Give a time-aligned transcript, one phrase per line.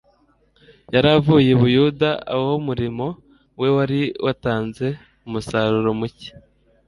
[0.93, 3.05] Yari avuye i Buyuda, aho umurimo
[3.59, 4.87] we wari watanze
[5.27, 6.29] umusaruro mucye